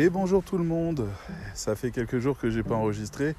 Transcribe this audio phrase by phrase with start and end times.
[0.00, 1.08] Et bonjour tout le monde.
[1.54, 3.34] Ça fait quelques jours que j'ai pas enregistré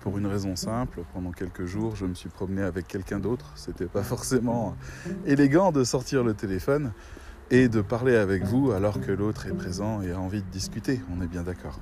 [0.00, 1.00] pour une raison simple.
[1.12, 3.52] Pendant quelques jours, je me suis promené avec quelqu'un d'autre.
[3.54, 4.74] C'était pas forcément
[5.26, 6.94] élégant de sortir le téléphone
[7.50, 11.02] et de parler avec vous alors que l'autre est présent et a envie de discuter.
[11.14, 11.78] On est bien d'accord.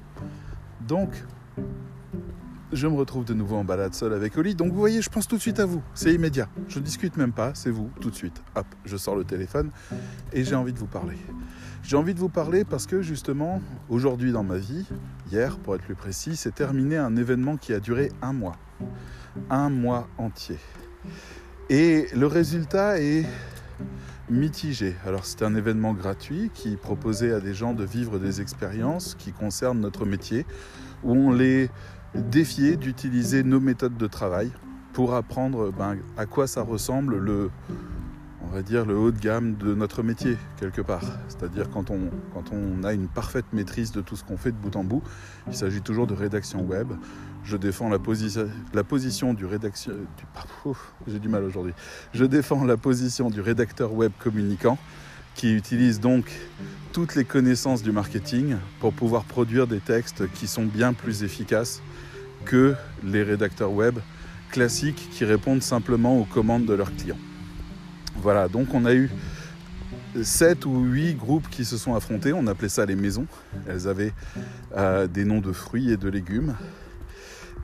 [0.80, 1.10] Donc,
[2.72, 4.54] je me retrouve de nouveau en balade seul avec Oli.
[4.54, 5.82] Donc vous voyez, je pense tout de suite à vous.
[5.94, 6.48] C'est immédiat.
[6.68, 8.42] Je ne discute même pas, c'est vous, tout de suite.
[8.54, 9.70] Hop, je sors le téléphone
[10.32, 11.16] et j'ai envie de vous parler.
[11.82, 14.84] J'ai envie de vous parler parce que justement, aujourd'hui dans ma vie,
[15.30, 18.56] hier pour être plus précis, s'est terminé un événement qui a duré un mois.
[19.50, 20.58] Un mois entier.
[21.70, 23.24] Et le résultat est
[24.30, 24.94] mitigé.
[25.06, 29.32] Alors c'est un événement gratuit qui proposait à des gens de vivre des expériences qui
[29.32, 30.44] concernent notre métier,
[31.02, 31.70] où on les
[32.14, 34.50] défiait d'utiliser nos méthodes de travail
[34.92, 37.50] pour apprendre ben, à quoi ça ressemble le,
[38.42, 41.04] on va dire, le haut de gamme de notre métier, quelque part.
[41.28, 44.84] C'est-à-dire quand on, a une parfaite maîtrise de tout ce qu'on fait de bout en
[44.84, 45.02] bout,
[45.46, 46.92] il s'agit toujours de rédaction web.
[47.44, 47.98] Je défends la,
[48.74, 49.92] la position du rédaction...
[52.12, 54.78] Je défends la position du rédacteur web communicant
[55.38, 56.32] qui utilise donc
[56.92, 61.80] toutes les connaissances du marketing pour pouvoir produire des textes qui sont bien plus efficaces
[62.44, 64.00] que les rédacteurs web
[64.50, 67.18] classiques qui répondent simplement aux commandes de leurs clients.
[68.16, 69.10] Voilà, donc on a eu
[70.20, 73.26] 7 ou 8 groupes qui se sont affrontés, on appelait ça les maisons.
[73.68, 74.12] Elles avaient
[74.76, 76.56] euh, des noms de fruits et de légumes.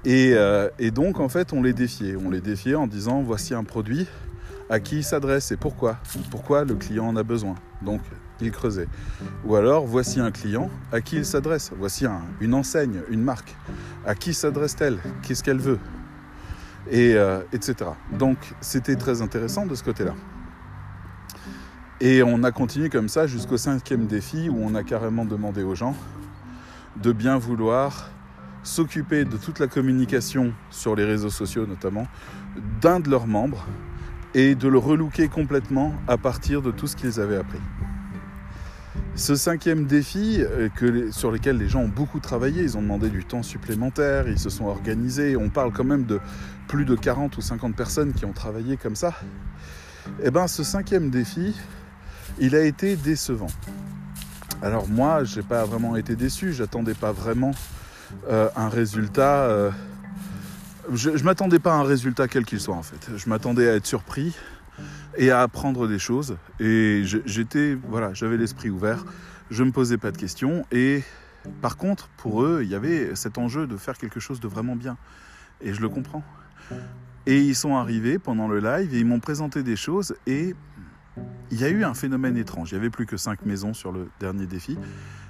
[0.06, 2.14] Euh, et, donc en fait on les défiait.
[2.14, 4.06] On les défiait en disant voici un produit
[4.70, 5.98] à qui il s'adresse et pourquoi.
[6.30, 7.54] Pourquoi le client en a besoin.
[7.82, 8.00] Donc
[8.40, 8.88] il creusait.
[9.44, 11.72] Ou alors voici un client à qui il s'adresse.
[11.78, 12.06] Voici
[12.40, 13.54] une enseigne, une marque.
[14.06, 14.98] À qui s'adresse-t-elle?
[15.22, 15.78] Qu'est-ce qu'elle veut?
[16.90, 17.76] Et, euh, Etc.
[18.18, 20.14] Donc c'était très intéressant de ce côté-là.
[22.00, 25.74] Et on a continué comme ça jusqu'au cinquième défi où on a carrément demandé aux
[25.74, 25.94] gens
[26.96, 28.10] de bien vouloir
[28.62, 32.06] s'occuper de toute la communication sur les réseaux sociaux notamment
[32.80, 33.66] d'un de leurs membres
[34.34, 37.60] et de le relooker complètement à partir de tout ce qu'ils avaient appris.
[39.16, 40.68] Ce cinquième défi, euh,
[41.12, 44.50] sur lequel les gens ont beaucoup travaillé, ils ont demandé du temps supplémentaire, ils se
[44.50, 46.20] sont organisés, on parle quand même de
[46.66, 49.14] plus de 40 ou 50 personnes qui ont travaillé comme ça.
[50.22, 51.54] Eh bien ce cinquième défi,
[52.40, 53.46] il a été décevant.
[54.62, 57.52] Alors moi, je n'ai pas vraiment été déçu, j'attendais pas vraiment
[58.28, 59.44] euh, un résultat.
[59.44, 59.70] Euh,
[60.92, 63.10] je, ne m'attendais pas à un résultat quel qu'il soit en fait.
[63.16, 64.34] Je m'attendais à être surpris
[65.16, 66.36] et à apprendre des choses.
[66.60, 69.04] Et j'étais, voilà, j'avais l'esprit ouvert.
[69.50, 70.64] Je me posais pas de questions.
[70.72, 71.02] Et
[71.60, 74.76] par contre, pour eux, il y avait cet enjeu de faire quelque chose de vraiment
[74.76, 74.96] bien.
[75.60, 76.24] Et je le comprends.
[77.26, 80.54] Et ils sont arrivés pendant le live et ils m'ont présenté des choses et
[81.50, 82.72] il y a eu un phénomène étrange.
[82.72, 84.76] Il n'y avait plus que cinq maisons sur le dernier défi.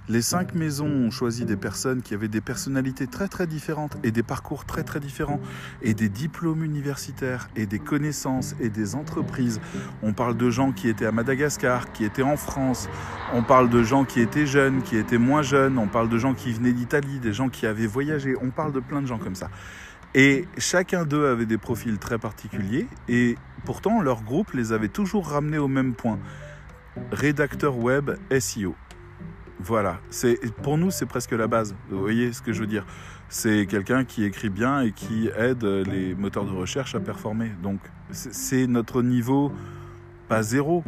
[0.06, 4.10] Les cinq maisons ont choisi des personnes qui avaient des personnalités très très différentes et
[4.10, 5.40] des parcours très très différents
[5.80, 9.62] et des diplômes universitaires et des connaissances et des entreprises.
[10.02, 12.86] On parle de gens qui étaient à Madagascar, qui étaient en France.
[13.32, 15.78] On parle de gens qui étaient jeunes, qui étaient moins jeunes.
[15.78, 18.34] On parle de gens qui venaient d'Italie, des gens qui avaient voyagé.
[18.42, 19.48] On parle de plein de gens comme ça.
[20.14, 25.28] Et chacun d'eux avait des profils très particuliers et pourtant leur groupe les avait toujours
[25.28, 26.18] ramenés au même point.
[27.10, 28.74] Rédacteur web SEO.
[29.66, 31.74] Voilà, c'est pour nous c'est presque la base.
[31.88, 32.84] Vous voyez ce que je veux dire
[33.30, 37.50] C'est quelqu'un qui écrit bien et qui aide les moteurs de recherche à performer.
[37.62, 37.80] Donc
[38.10, 39.52] c'est notre niveau
[40.28, 40.84] pas zéro.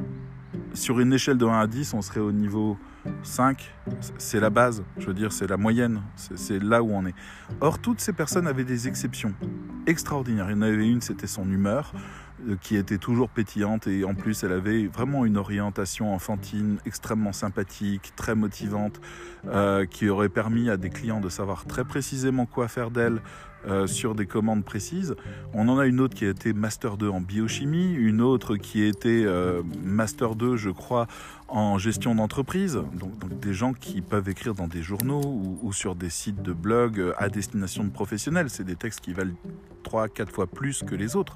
[0.75, 2.77] Sur une échelle de 1 à 10, on serait au niveau
[3.23, 3.73] 5,
[4.19, 7.15] c'est la base, je veux dire, c'est la moyenne, c'est là où on est.
[7.61, 9.33] Or, toutes ces personnes avaient des exceptions
[9.87, 10.51] extraordinaires.
[10.51, 11.93] Il y en avait une, c'était son humeur,
[12.61, 18.13] qui était toujours pétillante, et en plus, elle avait vraiment une orientation enfantine extrêmement sympathique,
[18.17, 19.01] très motivante,
[19.47, 23.21] euh, qui aurait permis à des clients de savoir très précisément quoi faire d'elle,
[23.69, 25.17] euh, sur des commandes précises.
[25.53, 28.85] On en a une autre qui a été Master 2 en biochimie, une autre qui
[28.85, 31.09] était euh, Master 2, je crois,
[31.49, 32.81] en gestion d'entreprise.
[32.95, 35.21] Donc, des gens qui peuvent écrire dans des journaux
[35.61, 38.51] ou, sur des sites de blog euh, à destination de professionnels.
[38.51, 39.35] C'est des textes qui valent
[39.83, 41.35] 3-4 fois plus que les autres.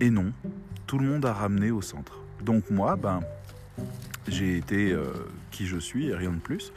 [0.00, 0.32] Et non,
[0.86, 2.18] tout le monde a ramené au centre.
[2.42, 3.20] Donc moi, ben,
[4.28, 4.96] j'ai été
[5.50, 6.72] qui je suis et rien de plus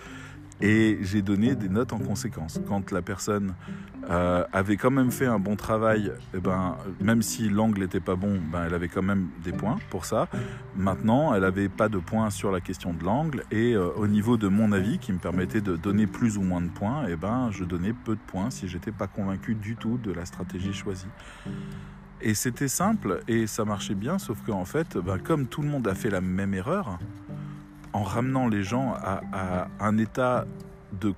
[0.62, 2.60] et j'ai donné des notes en conséquence.
[2.68, 3.54] Quand la personne
[4.10, 8.16] euh, avait quand même fait un bon travail, eh ben, même si l'angle n'était pas
[8.16, 10.28] bon, ben, elle avait quand même des points pour ça.
[10.76, 14.38] Maintenant, elle n'avait pas de points sur la question de l'angle et euh, au niveau
[14.38, 17.50] de mon avis, qui me permettait de donner plus ou moins de points, eh ben,
[17.52, 21.08] je donnais peu de points si j'étais pas convaincu du tout de la stratégie choisie.
[22.22, 25.88] Et c'était simple et ça marchait bien, sauf qu'en fait, ben, comme tout le monde
[25.88, 26.98] a fait la même erreur,
[27.94, 30.46] en ramenant les gens à, un état
[31.00, 31.14] de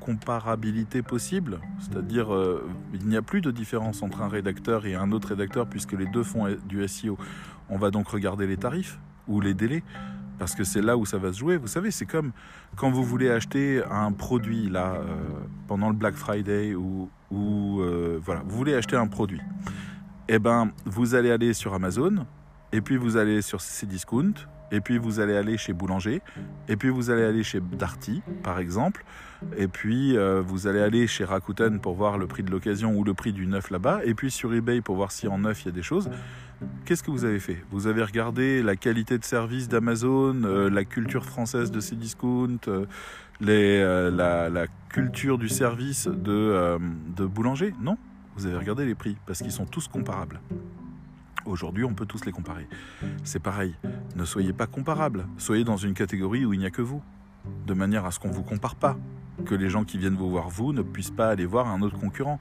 [0.00, 5.12] comparabilité possible, c'est-à-dire euh, il n'y a plus de différence entre un rédacteur et un
[5.12, 7.16] autre rédacteur puisque les deux font du SEO.
[7.68, 8.98] On va donc regarder les tarifs
[9.28, 9.82] ou les délais
[10.38, 11.56] parce que c'est là où ça va se jouer.
[11.56, 12.32] Vous savez, c'est comme
[12.74, 15.04] quand vous voulez acheter un produit là euh,
[15.68, 19.40] pendant le Black Friday ou, euh, voilà, vous voulez acheter un produit.
[20.28, 22.26] Eh ben, vous allez aller sur Amazon
[22.72, 24.34] et puis vous allez sur Cdiscount
[24.72, 26.22] et puis vous allez aller chez Boulanger,
[26.66, 29.04] et puis vous allez aller chez Darty, par exemple,
[29.56, 33.04] et puis euh, vous allez aller chez Rakuten pour voir le prix de l'occasion ou
[33.04, 35.66] le prix du neuf là-bas, et puis sur eBay pour voir si en neuf il
[35.66, 36.08] y a des choses.
[36.86, 37.62] Qu'est-ce que vous avez fait?
[37.70, 44.50] Vous avez regardé la qualité de service d'Amazon, euh, la culture française de Cdiscount, euh,
[44.50, 46.78] la, culture du service de
[47.26, 47.98] Boulanger Non?
[48.36, 50.40] Vous avez regardé les prix, parce qu'ils sont tous comparables.
[51.44, 52.66] Aujourd'hui, on peut tous les comparer.
[53.24, 53.74] C'est pareil,
[54.16, 57.02] ne soyez pas comparables, soyez dans une catégorie où il n'y a que vous,
[57.66, 58.96] de manière à ce qu'on ne vous compare pas,
[59.44, 61.98] que les gens qui viennent vous voir vous ne puissent pas aller voir un autre
[61.98, 62.38] concurrent,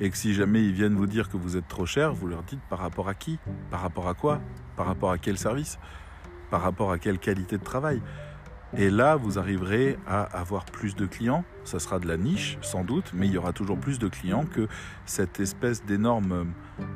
[0.00, 2.42] et que si jamais ils viennent vous dire que vous êtes trop cher, vous leur
[2.42, 3.38] dites par rapport à qui,
[3.70, 4.40] par rapport à quoi,
[4.76, 5.78] par rapport à quel service,
[6.50, 8.00] par rapport à quelle qualité de travail?
[8.76, 11.44] Et là, vous arriverez à avoir plus de clients.
[11.64, 14.44] Ça sera de la niche, sans doute, mais il y aura toujours plus de clients
[14.46, 14.66] que
[15.06, 16.46] cette espèce d'énorme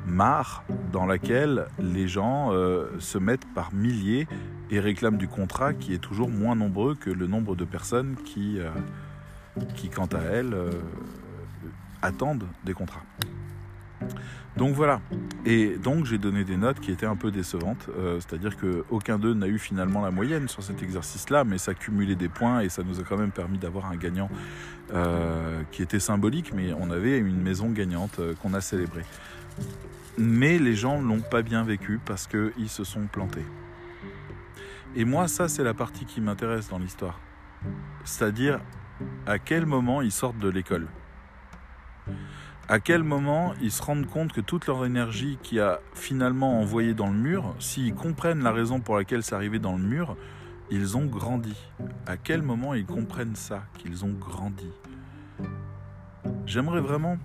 [0.05, 4.27] mare dans laquelle les gens euh, se mettent par milliers
[4.69, 8.59] et réclament du contrat qui est toujours moins nombreux que le nombre de personnes qui,
[8.59, 8.71] euh,
[9.95, 10.71] quant à elles, euh,
[12.01, 13.03] attendent des contrats.
[14.57, 15.01] Donc voilà.
[15.45, 19.33] Et donc j'ai donné des notes qui étaient un peu décevantes, euh, c'est-à-dire qu'aucun d'eux
[19.33, 22.83] n'a eu finalement la moyenne sur cet exercice-là, mais ça cumulait des points et ça
[22.83, 24.29] nous a quand même permis d'avoir un gagnant
[24.93, 29.05] euh, qui était symbolique, mais on avait une maison gagnante euh, qu'on a célébrée.
[30.17, 33.45] Mais les gens l'ont pas bien vécu parce qu'ils se sont plantés.
[34.95, 37.19] Et moi, ça, c'est la partie qui m'intéresse dans l'histoire.
[38.03, 38.59] C'est-à-dire
[39.25, 40.87] à quel moment ils sortent de l'école?
[42.69, 46.93] À quel moment ils se rendent compte que toute leur énergie qui a finalement envoyé
[46.93, 50.15] dans le mur, s'ils comprennent la raison pour laquelle c'est arrivé dans le mur,
[50.69, 51.55] ils ont grandi.
[52.05, 54.69] À quel moment ils comprennent ça, qu'ils ont grandi?
[56.45, 57.17] J'aimerais vraiment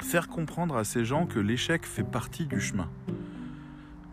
[0.00, 2.88] faire comprendre à ces gens que l'échec fait partie du chemin.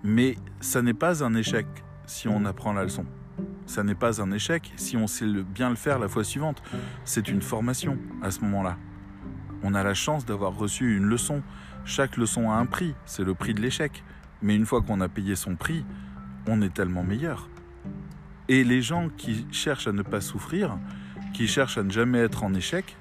[0.03, 1.67] Mais ça n'est pas un échec
[2.07, 3.05] si on apprend la leçon.
[3.67, 6.63] Ça n'est pas un échec si on sait bien le faire la fois suivante.
[7.03, 8.77] C'est une formation à ce moment-là.
[9.67, 11.41] On a la chance d'avoir reçu une leçon.
[11.85, 14.03] Chaque leçon a un prix, c'est le prix de l'échec.
[14.43, 15.83] Mais une fois qu'on a payé son prix,
[16.45, 17.49] on est tellement meilleur.
[18.47, 20.77] Et les gens qui cherchent à ne pas souffrir,
[21.33, 22.95] qui cherchent à ne jamais être en échec,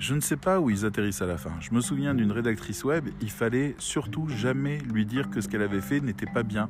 [0.00, 1.52] je ne sais pas où ils atterrissent à la fin.
[1.60, 5.62] Je me souviens d'une rédactrice web, il fallait surtout jamais lui dire que ce qu'elle
[5.62, 6.68] avait fait n'était pas bien.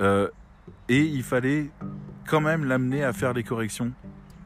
[0.00, 0.28] Euh,
[0.88, 1.72] et il fallait
[2.28, 3.90] quand même l'amener à faire les corrections.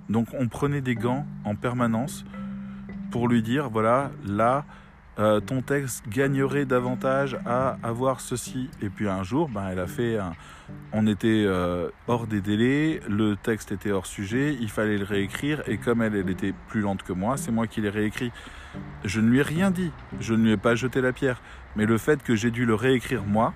[0.09, 2.25] Donc on prenait des gants en permanence
[3.11, 4.65] pour lui dire voilà, là,
[5.19, 8.71] euh, ton texte gagnerait davantage à avoir ceci.
[8.81, 10.33] Et puis un jour, ben, elle a fait un...
[10.93, 15.62] On était euh, hors des délais, le texte était hors sujet, il fallait le réécrire,
[15.67, 18.31] et comme elle, elle était plus lente que moi, c'est moi qui l'ai réécrit.
[19.05, 19.91] Je ne lui ai rien dit,
[20.21, 21.43] je ne lui ai pas jeté la pierre,
[21.75, 23.53] mais le fait que j'ai dû le réécrire moi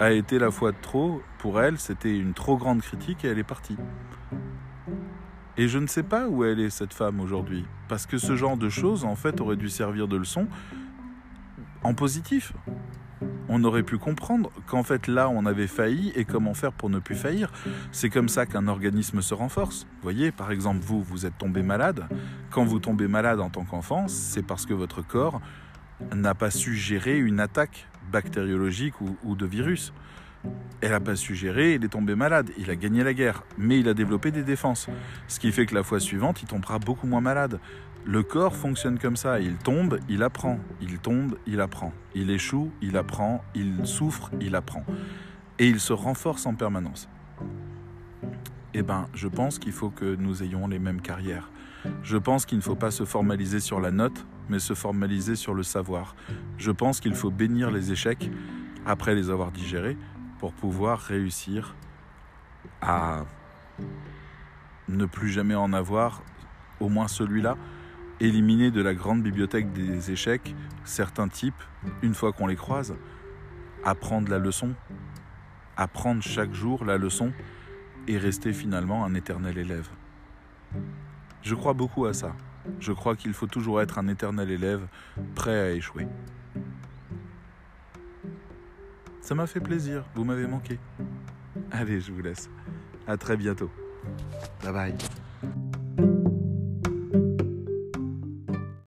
[0.00, 3.38] a été la fois de trop pour elle, c'était une trop grande critique et elle
[3.38, 3.76] est partie.
[5.56, 7.64] Et je ne sais pas où elle est, cette femme, aujourd'hui.
[7.88, 10.46] Parce que ce genre de choses, en fait, aurait dû servir de leçon
[11.82, 12.52] en positif.
[13.48, 16.98] On aurait pu comprendre qu'en fait là on avait failli et comment faire pour ne
[16.98, 17.52] plus faillir.
[17.90, 19.84] C'est comme ça qu'un organisme se renforce.
[19.96, 22.06] Vous voyez, par exemple, vous, vous êtes tombé malade.
[22.50, 25.40] Quand vous tombez malade en tant qu'enfant, c'est parce que votre corps
[26.14, 29.92] n'a pas su gérer une attaque bactériologique ou, ou de virus.
[30.80, 33.78] Elle n'a pas su gérer, il est tombé malade, il a gagné la guerre, mais
[33.78, 34.88] il a développé des défenses.
[35.28, 37.60] Ce qui fait que la fois suivante, il tombera beaucoup moins malade.
[38.04, 42.72] Le corps fonctionne comme ça, il tombe, il apprend, il tombe, il apprend, il échoue,
[42.82, 44.84] il apprend, il souffre, il apprend.
[45.60, 47.08] Et il se renforce en permanence.
[48.74, 51.48] Eh bien, je pense qu'il faut que nous ayons les mêmes carrières.
[52.02, 55.54] Je pense qu'il ne faut pas se formaliser sur la note, mais se formaliser sur
[55.54, 56.16] le savoir.
[56.58, 58.30] Je pense qu'il faut bénir les échecs
[58.84, 59.96] après les avoir digérés
[60.42, 61.76] pour pouvoir réussir
[62.80, 63.26] à
[64.88, 66.20] ne plus jamais en avoir,
[66.80, 67.56] au moins celui-là,
[68.18, 71.62] éliminer de la grande bibliothèque des échecs certains types,
[72.02, 72.96] une fois qu'on les croise,
[73.84, 74.74] apprendre la leçon,
[75.76, 77.32] apprendre chaque jour la leçon
[78.08, 79.90] et rester finalement un éternel élève.
[81.42, 82.34] Je crois beaucoup à ça.
[82.80, 84.88] Je crois qu'il faut toujours être un éternel élève
[85.36, 86.08] prêt à échouer.
[89.22, 90.78] Ça m'a fait plaisir, vous m'avez manqué.
[91.70, 92.50] Allez, je vous laisse.
[93.06, 93.70] À très bientôt.
[94.62, 94.94] Bye bye.